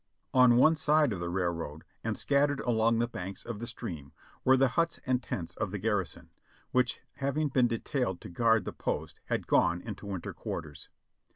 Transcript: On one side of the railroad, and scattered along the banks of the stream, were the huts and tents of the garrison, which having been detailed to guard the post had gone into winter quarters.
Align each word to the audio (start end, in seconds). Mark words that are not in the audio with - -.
On 0.33 0.55
one 0.57 0.75
side 0.75 1.13
of 1.13 1.19
the 1.19 1.29
railroad, 1.29 1.83
and 2.03 2.17
scattered 2.17 2.59
along 2.61 2.97
the 2.97 3.07
banks 3.07 3.45
of 3.45 3.59
the 3.59 3.67
stream, 3.67 4.13
were 4.43 4.57
the 4.57 4.69
huts 4.69 4.99
and 5.05 5.21
tents 5.21 5.53
of 5.53 5.69
the 5.69 5.77
garrison, 5.77 6.31
which 6.71 7.01
having 7.17 7.49
been 7.49 7.67
detailed 7.67 8.19
to 8.21 8.29
guard 8.29 8.65
the 8.65 8.73
post 8.73 9.19
had 9.25 9.45
gone 9.45 9.79
into 9.79 10.07
winter 10.07 10.33
quarters. 10.33 10.89